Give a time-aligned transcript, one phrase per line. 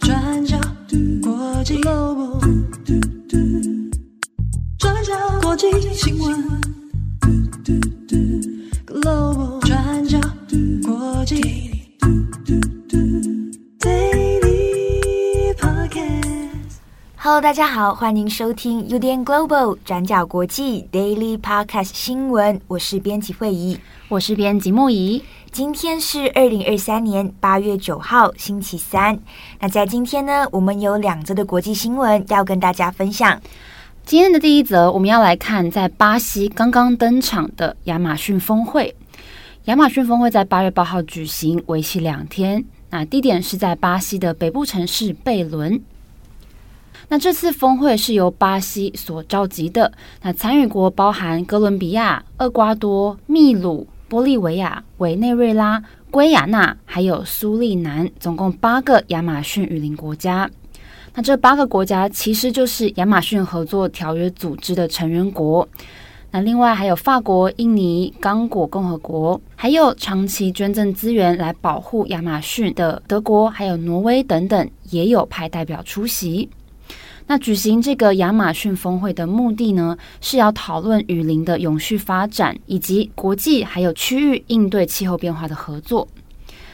[0.00, 0.58] 转角
[1.22, 1.80] 国际
[4.78, 6.60] 转角国际新闻
[17.22, 23.78] Hello，大家好，欢迎收听 UDN Global 转角国际 Daily Podcast 新闻，我是编辑慧仪，
[24.08, 25.22] 我是编辑木仪。
[25.52, 29.20] 今天是二零二三年八月九号，星期三。
[29.58, 33.38] 那在今天呢，我们有两则的国际新闻要跟大家分享。
[34.06, 38.96] 今天的第一则，我们要来看在巴西刚刚登场的亚马逊峰会。
[39.66, 42.64] 亚马逊峰会在八月八号举行，为期两天。
[42.88, 45.78] 那地点是在巴西的北部城市贝伦。
[47.10, 49.92] 那这次峰会是由巴西所召集的，
[50.22, 53.86] 那参与国包含哥伦比亚、厄瓜多、秘鲁。
[54.08, 60.50] 玻利维亚、委内瑞拉、圭亚那，还有苏利南，总共八个亚马逊雨林国家。
[61.14, 65.68] 那这八个国家其实就是亚马逊合作条约组织的成员国。
[66.32, 76.50] 那另外还有法国、印尼、刚果共和国，还有长期捐赠资源来保护亚马逊的德国，还有挪威等等，也有派代表出席。
[77.30, 86.08] 那举行这个亚马逊峰会的目的呢，是要讨论雨林的永续发展，以及国际还有区域应对气候变化的合作。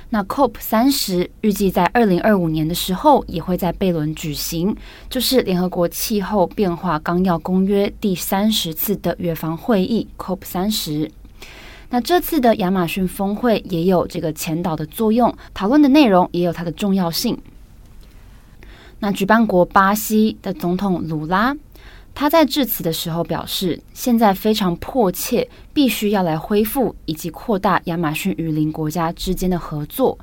[0.09, 4.75] 那 COP 三十预计在二零二五年的时候也会在贝伦举行，
[5.11, 11.11] 就是联合国气候变化纲要公约第三十次的约方会议 COP 三十。
[11.91, 17.37] 那这次的亚马逊峰会也有这个前导的作用，讨论的内容也有它的重要性。
[18.99, 21.55] 那举办国巴西的总统鲁拉，
[22.15, 30.19] 他在致辞的时候表示，现在非常迫切，必须要来恢复以及扩大亚马逊雨林国家之间的合作。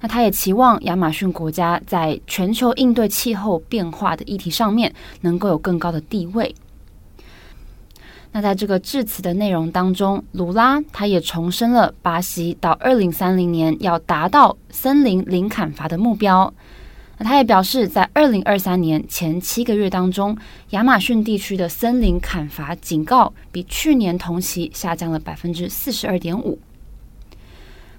[0.00, 6.54] 那他也期望亚马逊国家在全球应对气候变化的议题上面能够有更高的地位。
[8.30, 16.52] 那在这个致辞的内容当中，鲁拉他也重申了巴西到二零三零年要达到森林零砍伐的目标。
[17.18, 20.36] 那他也表示，在二零二三年前七个月当中，
[20.70, 26.58] 亚马逊地区的森林砍伐警告比去年同期下降了百分之四十二点五。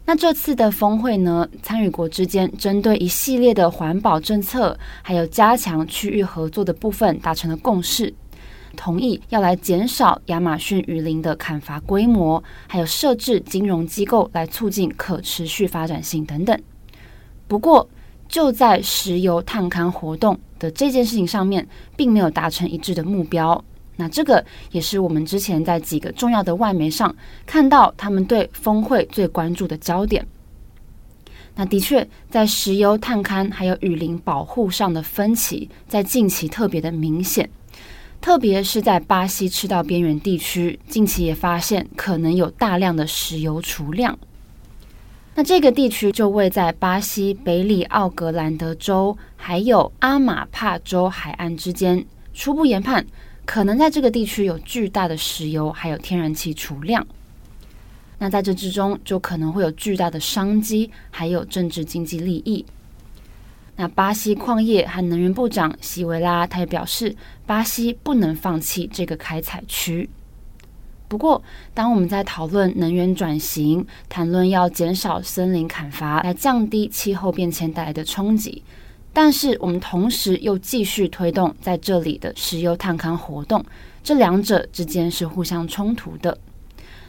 [0.05, 8.11] 那这次的峰会呢，参与国之间针对一系列的环保政策，还有加强区域合作的部分达成了共识，
[8.75, 16.59] 同意要来减少亚马逊雨林的砍伐规模，还有设置金融机构来促进可持续发展性等等。
[17.47, 17.87] 不过，
[18.29, 21.67] 就在石油探勘活动的这件事情上面，
[21.97, 23.61] 并没有达成一致的目标。
[23.95, 27.13] 那这个也是我们之前在几个重要的外媒上
[27.45, 30.25] 看到他们对峰会最关注的焦点。
[31.55, 37.49] 那的确，在石油探勘还有雨林保护上的分歧，在近期特别的明显，
[38.21, 44.17] 特别是在巴西赤道边缘地区，近期也发现可能有大量的石油储量。
[45.35, 52.05] 那这个地区就位在巴西北里奥格兰德州，还有阿马帕州海岸之间。
[52.33, 53.05] 初步研判，
[53.45, 57.05] 可能在这个地区有巨大的石油还有天然气储量。
[58.17, 62.65] 那在这之中，就可能会有巨大的商机，还有政治经济利益。
[63.77, 67.15] 那巴西矿业和能源部长席维拉他也表示，
[67.45, 70.09] 巴西不能放弃这个开采区。
[71.09, 71.41] 不过，
[71.73, 78.63] 当我们在讨论能源转型，谈论要减少森林砍伐来降低气候变迁带来的冲击，
[79.11, 83.65] 但是我们同时又继续推动在这里的石油探勘活动，
[84.03, 86.37] 这两者之间是互相冲突的。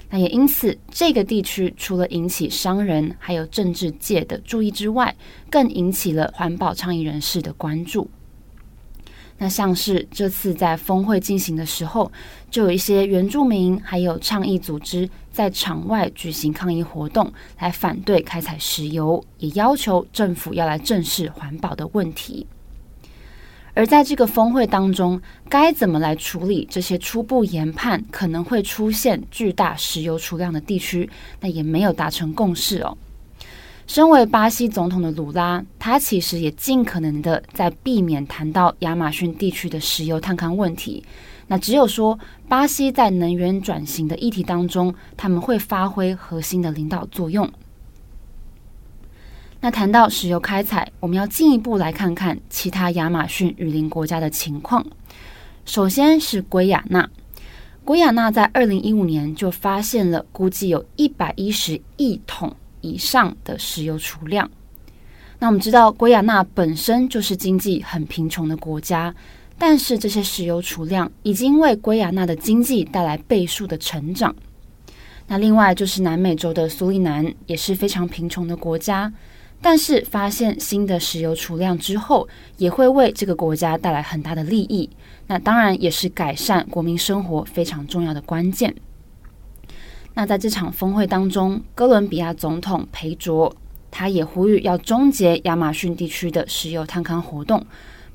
[0.09, 5.15] 那也因此，这个地区除了引起商人还有政治界的注意之外，
[5.51, 8.11] 更引起了环保倡议人士的关注。
[9.43, 12.13] 那像是这次在峰会进行的时候，
[12.51, 22.47] 就有一些原住民还有倡议组织在场外举行抗议活动，来反对开采石油，也要求政府要来正视环保的问题。
[23.73, 31.09] 而在这个峰会当中，该怎么来处理这些初步研判可能会出现巨大石油储量的地区，
[31.41, 32.99] 那也没有达成共识哦。
[33.91, 41.03] 身为巴西总统的鲁拉，他其实也尽可能的在避免谈到亚马逊地区的石油探勘问题。
[41.49, 42.17] 那只有说，
[42.49, 47.51] 巴西在能源转型的议题当中，他们会发挥核心的领导作用。
[49.61, 54.87] 那谈到石油开采，我们要进一步来看看其他亚马逊雨林国家的情况。
[55.65, 57.11] 首先是圭亚那，
[57.85, 64.51] 圭亚那在二零一五年就发现了估计有一百一十亿桶以上的石油储量，
[65.39, 69.15] 那我们知道，圭亚那本身就是经济很贫穷的国家，
[69.59, 74.35] 但是这些石油储量已经为圭亚那的经济带来倍数的成长。
[75.27, 79.13] 那另外就是南美洲的苏利南也是非常贫穷的国家，
[79.63, 84.91] 但是发现新的石油储量之后，也会为这个国家带来很大的利益。
[85.29, 88.75] 那当然也是改善国民生活非常重要的关键。
[90.21, 93.57] 那在这场峰会当中，哥伦比亚总统裴卓
[93.91, 97.65] 他也呼吁要终结亚马逊地区的石油探勘活动。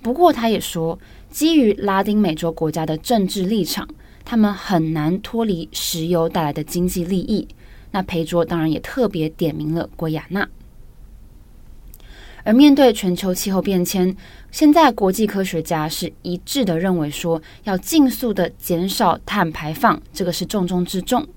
[0.04, 1.00] 不过他也说，
[1.32, 3.90] 基于拉丁美洲国家的政治立场。
[4.24, 7.48] 他们很难脱离石油带来的经济利益。
[7.90, 10.48] 那裴卓当然也特别点名了圭亚那。
[12.44, 14.16] 而面对全球气候变迁，
[14.52, 21.28] 现在国际科学家是一致的认为说，要尽速的减少碳排放，这个是重中之重。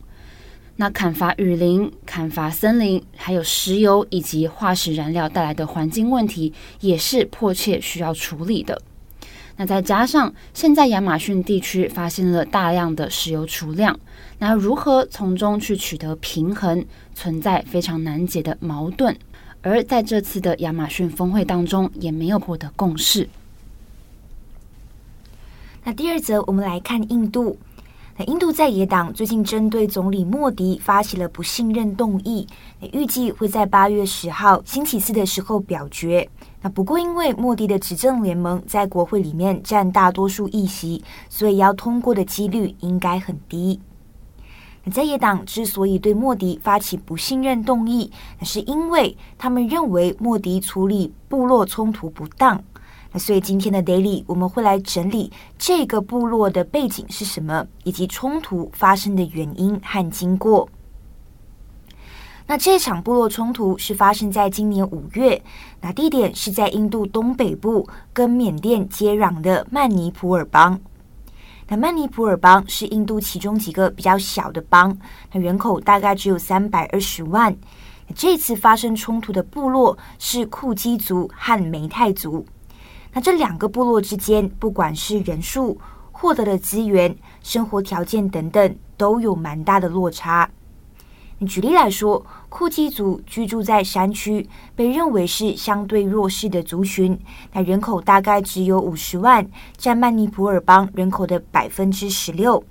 [0.81, 8.81] 那砍伐雨林、砍伐森林，还有石油以及化石燃料带来的环境问题，也是迫切需要处理的。
[9.57, 13.99] 那再加上现在亚马逊地区发现了大量的石油储量，
[14.39, 19.19] 那如何从中去取得平衡，存在非常难解的矛盾。
[19.63, 23.29] 而在这次的亚马逊峰会当中，也没有获得共识。
[25.83, 27.59] 那第二则，我们来看印度。
[28.27, 32.45] 印度在野党最近针对总理莫迪发起了不信任动议，
[32.93, 36.29] 预计会在八月十号星期四的时候表决。
[36.61, 43.79] 那不过，因为莫迪的执政联盟在国会里面占大多数议席，所以要通过的几率应该很低。
[44.91, 48.11] 在野党之所以对莫迪发起不信任动议，
[48.41, 52.61] 那是因为他们认为莫迪处理部落冲突不当。
[53.13, 60.69] 那所以今天的 Daily 我们会来整理这个部落的背景是什么，以及冲突发生的原因和经过。
[62.47, 65.43] 那这场部落冲突是发生在今年五月，
[65.81, 70.81] 那地点是在印度东北部跟缅甸接壤的曼尼普尔邦。
[71.67, 74.97] 那曼尼普尔邦是印度其中几个比较小的邦，
[75.31, 77.55] 那人口大概只有三百二十万。
[78.15, 82.47] 这次发生冲突的部落是库基族和梅泰族。
[83.13, 85.79] 那这两个部落之间，不管是人数、
[86.13, 90.49] 获得的资源、生活条件等等，都有蛮大的落差。
[91.47, 97.17] 举例来说，库基族居住在山区，被认为是相对弱势的族群。
[97.53, 102.63] 那人口大概只有五十万，占曼尼普尔邦人口的百分之十六。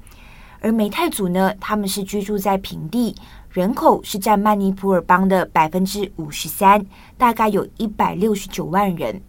[0.60, 3.16] 而梅泰族呢，他们是居住在平地，
[3.52, 6.86] 人口是占曼尼普尔邦的百分之五十三，
[7.18, 9.22] 大概有一百六十九万人。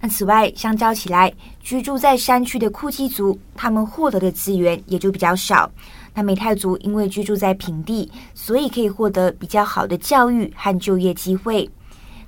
[0.00, 5.70] 那此外，相较起来，居住在山区的库基族，他们获得的资源也就比较少。
[6.14, 11.68] 那美泰族因为居住在平地，所以可以获得比较好的教育和就业机会。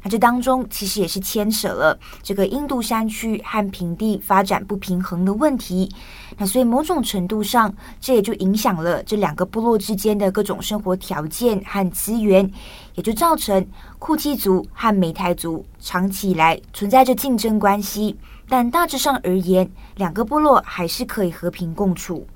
[0.08, 5.88] 这当中其实也是牵扯了这个印度山区和平地发展不平衡的问题。
[6.36, 12.50] 那所以某种程度上，这也就影响了这两个部落之间的各种生活条件和资源，
[12.94, 13.66] 也就造成
[13.98, 18.16] 库基族和梅泰族长期以来存在着竞争关系。
[18.48, 22.26] 但大致上而言，两个部落还是可以和平共处。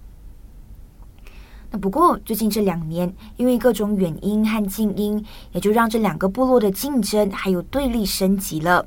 [1.75, 8.87] 那不过，最近这两年，因为各种原因和静音，也就让这两个部落的竞争还有对立升级了。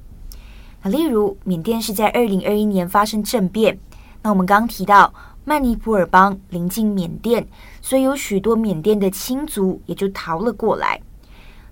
[0.84, 3.75] 那例如，缅甸是在二零二一年发生政变。
[4.22, 5.12] 那我们刚刚提到，
[5.44, 7.48] 曼尼普尔邦临近缅甸，
[7.82, 11.01] 所以有许多缅甸的亲族也就逃了过来。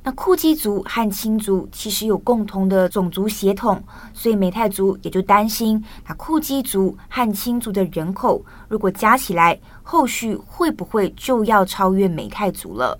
[0.05, 3.81] 那库基族和青族其实有共同的种族血统，
[4.13, 12.99] 所以美泰族也就担心，那库基族和青族的人口如果加起来，后续会不会就要超越美泰族了？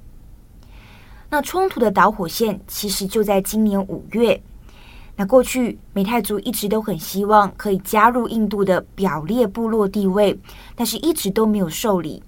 [1.29, 4.41] 那冲突的导火线其实就在今年五月。
[5.15, 10.39] 那过去美泰族一直都很希望可以加入印度的表列部落地位，
[10.73, 12.23] 但是一直都没有受理。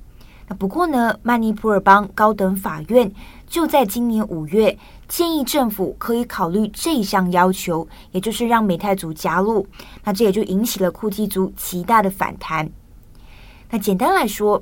[0.47, 3.11] 那不过呢，曼尼普尔邦高等法院。
[3.47, 9.65] 就在今年五月，建议政府可以考虑这项要求，也就是让美泰族加入。
[10.03, 12.69] 那这也就引起了库基族极大的反弹。
[13.69, 14.61] 那简单来说，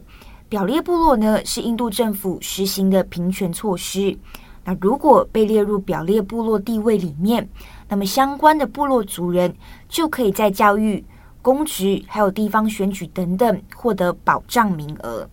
[0.50, 4.16] 表列部落呢是印度政府实行的平权措施。
[4.66, 7.50] 那如果被列入表列部落地位里面，
[7.88, 9.54] 那么相关的部落族人
[9.90, 11.04] 就可以在教育、
[11.42, 15.28] 公职还有地方选举等等获得保障名额。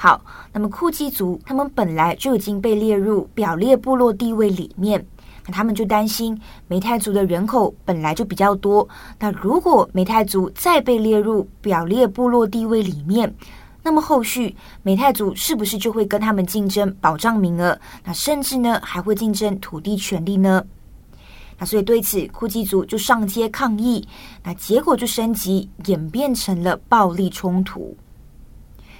[0.00, 5.04] 好，那么库基族他们本来就已经被列入表列部落地位里面，
[5.44, 8.88] 那他们就担心梅泰族的人口本来就比较多，
[9.18, 13.34] 那如果梅泰族再被列入表列部落地位里面，
[13.82, 17.76] 那么后续梅泰族是不是就会跟他们竞争保障名额？
[18.04, 20.64] 那甚至呢还会竞争土地权利呢？
[21.58, 24.06] 那所以对此，库基族就上街抗议，
[24.44, 27.96] 那结果就升级演变成了暴力冲突。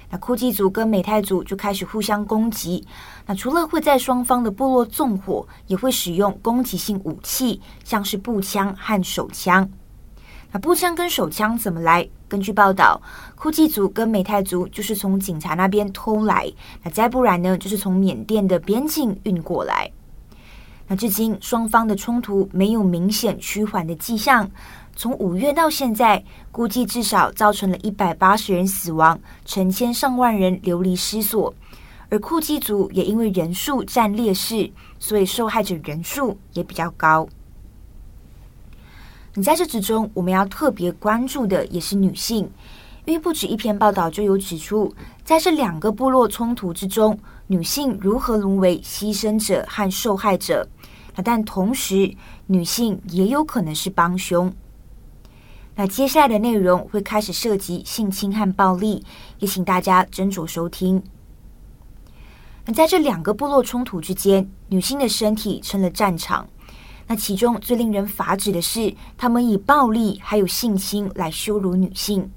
[0.09, 2.85] 那库基族跟美泰族就开始互相攻击。
[3.25, 9.69] 那除了会在双方的部落纵火，也会使用攻击性武器，像是步枪和手枪。
[10.51, 12.07] 那步枪跟手枪怎么来？
[12.27, 12.99] 根据报道，
[13.35, 16.51] 库基族跟美泰族就是从警察那边偷来，
[16.83, 19.91] 那再不然呢，就是从缅甸的边境运过来。
[20.87, 24.49] 那至今双方的冲突没有明显趋缓的迹象。
[24.99, 31.53] 从五月到现在，估计至少造成了一百八十人死亡，成千上万人流离失所。
[32.09, 37.25] 而库基族也因为人数占劣势，所以受害者人数也比较高。
[39.35, 42.51] 你在这之中，我们要特别关注的也是女性，
[43.05, 50.67] 因为不止一篇报道就有指出，在这两个部落冲突之中，女性如何沦为牺牲者和受害者。
[51.23, 52.13] 但同时，
[52.47, 54.53] 女性也有可能是帮凶。
[55.79, 59.01] 那接下来的内容会开始涉及性侵和暴力，
[59.37, 61.01] 也请大家斟酌收听。
[62.65, 66.45] 那在这两个部落冲突之间，女性的身体成了战场。
[67.07, 72.29] 那其中最令人发指的是，他们以暴力还有性侵来羞辱女性。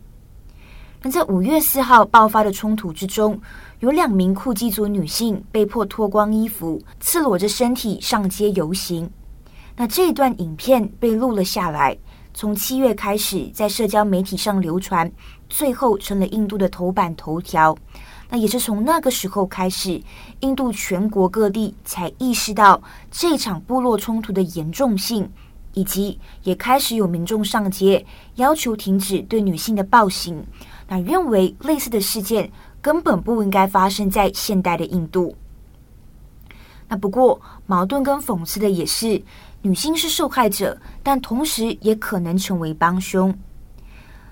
[1.03, 3.37] 那在五月四号爆发的冲突之中，
[3.81, 9.11] 有两名库基族女性被迫脱光衣服，赤裸着身体上街游行。
[9.75, 11.99] 那这一段影片被录了下来。
[12.35, 15.11] 从七月开始，在社交媒体上流传，
[15.49, 17.77] 最后成了印度的头版头条。
[18.31, 20.01] 那也是从那个时候开始，
[20.41, 25.31] 印度全国各地才意识到这场部落冲突的严重性，
[25.75, 28.05] 以及也开始有民众上街
[28.37, 30.43] 要求停止对女性的暴行。
[30.89, 35.37] 那认为类似的事件根本不应该发生在现代的印度。
[36.89, 39.23] 那不过矛盾跟讽刺的也是。
[39.63, 43.33] 女性是受害者，但同时也可能成为帮凶。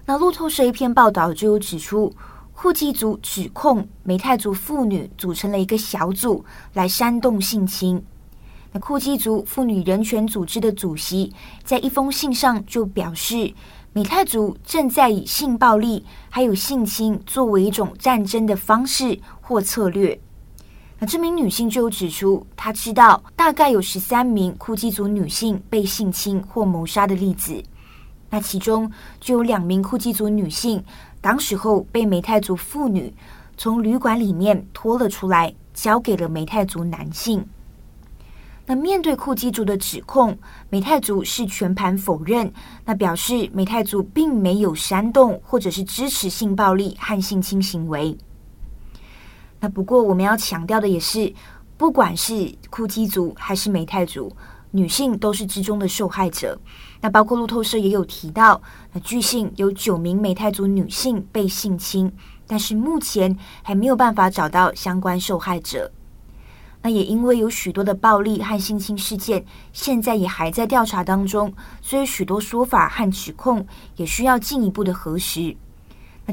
[0.05, 2.13] 那路透社一篇报道就有指出，
[2.53, 8.05] 库基族指控美泰族妇女组成了一个小组来煽动性侵。
[8.73, 11.33] 那库基族妇女人权组织的主席
[11.63, 13.55] 在一封信上就表示，
[13.93, 20.21] 美泰族正在以性暴力还有性侵作为一种战争的方式或策略。
[21.03, 27.61] 那这名女性就指出，她知道大概有十三名库基族女性被性侵或谋杀的例子。
[28.29, 28.89] 那其中
[29.19, 30.85] 就有两名库基族女性，
[31.23, 33.13] 当时候被美泰族妇女
[33.57, 37.45] 从旅馆里面拖了出来，交给了美泰族男性。
[38.67, 40.39] 那面对库基族的指控，
[40.69, 42.53] 美泰族是全盘否认，
[42.85, 48.17] 那表示美泰族并没有煽动或者是支持性暴力和性侵行为。
[49.61, 51.33] 那不过我们要强调的也是，
[51.77, 54.35] 不管是库基族还是美泰族，
[54.71, 56.59] 女性都是之中的受害者。
[57.01, 58.61] 那包括路透社也有提到，
[58.93, 62.13] 那据信有九名美泰族女性被性侵，
[62.47, 65.91] 但是目前还没有办法找到相关受害者。
[66.83, 71.53] 那也因为有许多的暴力和性侵事件，现在也还在调查当中，
[71.83, 75.55] 所以许多说法和指控也需要进一步的核实。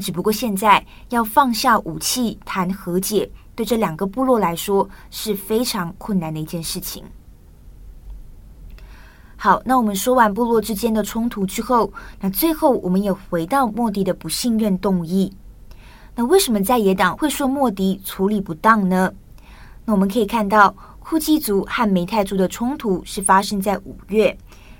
[0.00, 7.04] 只不过现在要放下武器谈和解，对这两个部落来说是非常困难的一件事情。
[9.36, 15.32] 好，那我们说完部落之间的冲突之后，那最后我们也回到莫迪的不信任动议。
[16.16, 19.12] 那为什么在野党会说莫迪处理不当呢？
[19.84, 24.36] 那我们可以看到，库基族和梅泰族的冲突是发生在五月。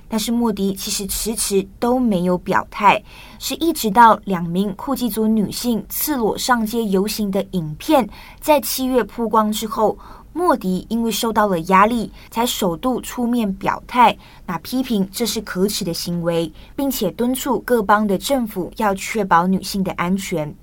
[0.09, 3.03] 但是莫迪其实迟迟都没有表态，
[3.39, 8.09] 是一直到两名库基族女性赤裸上街游行的影片
[8.41, 9.99] 在七月曝光之后，
[10.33, 20.55] 莫迪因为受到了压力，才首度出面表态，那批评这是可耻的行为，并且敦促各邦的政府要确保女性的安全。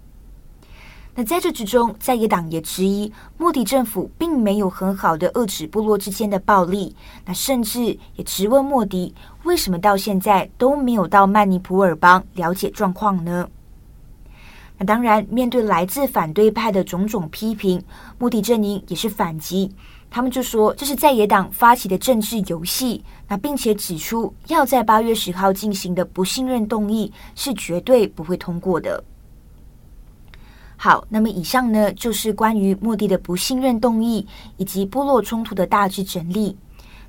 [1.18, 6.94] 那在这之中，在野党也质疑莫迪政府并没有很好的遏制部落之间的暴力，
[7.26, 13.48] 那甚至也质问莫迪为什么到现在都没有到曼尼普尔邦了解状况呢？
[14.78, 17.82] 那当然，面对来自反对派的种种批评，
[18.18, 19.72] 莫迪阵营也是反击，
[20.12, 29.02] 他们就说这是在野党发起的政治游戏，那并且指出要在八月十号进行的不信任动议是绝对不会通过的。
[30.86, 34.24] 好，那么以上呢，就是关于莫迪的不信任动议
[34.58, 36.56] 以及部落冲突的大致整理。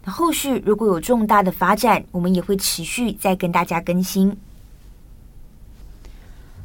[0.03, 4.35] 那后续如果有重大的发展，我们也会持续再跟大家更新。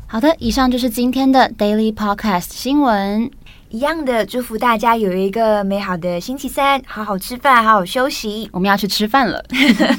[0.07, 3.29] 好的，以上就是今天的 Daily Podcast 新闻。
[3.67, 8.49] 一样的，祝福大家有一个美好的星期三，好好吃饭，好好休息。
[8.53, 9.43] 我们要去吃饭了。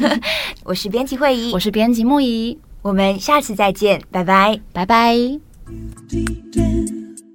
[0.65, 5.15] 我是编辑会仪，我是编辑木仪，我们下次再见，拜拜，拜拜。